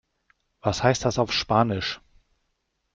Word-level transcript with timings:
Was 0.61 0.81
heißt 0.81 1.05
das 1.05 1.19
auf 1.19 1.31
Spanisch? 1.31 1.99